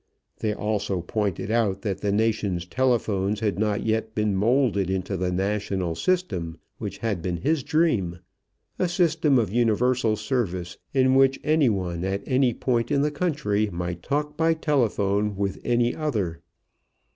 They 0.39 0.51
also 0.51 1.01
pointed 1.01 1.51
out 1.51 1.83
that 1.83 2.01
the 2.01 2.11
nation's 2.11 2.65
telephones 2.65 3.39
had 3.39 3.59
not 3.59 3.85
yet 3.85 4.15
been 4.15 4.35
molded 4.35 4.89
into 4.89 5.15
the 5.15 5.31
national 5.31 5.93
system 5.93 6.57
which 6.79 6.97
had 6.97 7.21
been 7.21 7.37
his 7.37 7.61
dream 7.61 8.17
a 8.79 8.89
system 8.89 9.37
of 9.37 9.53
universal 9.53 10.15
service 10.15 10.79
in 10.91 11.13
which 11.13 11.39
any 11.43 11.69
one 11.69 12.03
at 12.03 12.23
any 12.25 12.51
point 12.51 12.89
in 12.89 13.03
the 13.03 13.11
country 13.11 13.69
might 13.71 14.01
talk 14.01 14.35
by 14.35 14.55
telephone 14.55 15.35
with 15.35 15.59
any 15.63 15.93
other. 15.95 16.41